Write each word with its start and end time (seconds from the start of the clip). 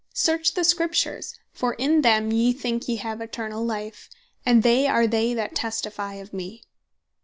"Search 0.15 0.55
the 0.55 0.63
Scriptures, 0.63 1.37
for 1.51 1.75
in 1.75 2.01
them 2.01 2.31
yee 2.31 2.53
thinke 2.53 2.87
yee 2.87 2.95
have 2.95 3.21
eternall 3.21 3.63
life; 3.63 4.09
and 4.43 4.63
they 4.63 4.87
are 4.87 5.05
they 5.05 5.35
that 5.35 5.53
testifie 5.53 6.15
of 6.19 6.33
mee." 6.33 6.63